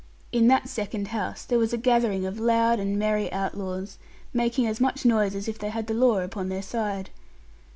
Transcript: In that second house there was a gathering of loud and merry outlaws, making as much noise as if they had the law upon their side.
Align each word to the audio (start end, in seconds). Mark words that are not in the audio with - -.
In 0.31 0.47
that 0.47 0.67
second 0.67 1.09
house 1.09 1.45
there 1.45 1.59
was 1.59 1.73
a 1.73 1.77
gathering 1.77 2.25
of 2.25 2.39
loud 2.39 2.79
and 2.79 2.97
merry 2.97 3.31
outlaws, 3.31 3.99
making 4.33 4.65
as 4.65 4.81
much 4.81 5.05
noise 5.05 5.35
as 5.35 5.47
if 5.47 5.59
they 5.59 5.69
had 5.69 5.85
the 5.85 5.93
law 5.93 6.21
upon 6.21 6.49
their 6.49 6.63
side. 6.63 7.11